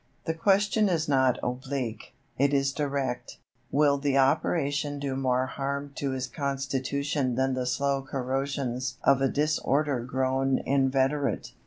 The 0.25 0.33
question 0.33 0.89
is 0.89 1.07
not 1.07 1.37
oblique; 1.43 2.15
it 2.35 2.55
is 2.55 2.73
direct. 2.73 3.37
Will 3.69 3.99
the 3.99 4.17
operation 4.17 4.97
do 4.97 5.15
more 5.15 5.45
harm 5.45 5.91
to 5.97 6.09
his 6.09 6.25
constitution 6.25 7.35
than 7.35 7.53
the 7.53 7.67
slow 7.67 8.01
corrosions 8.01 8.97
of 9.03 9.21
a 9.21 9.27
disorder 9.29 9.99
grown 9.99 10.57
inveterate? 10.65 11.53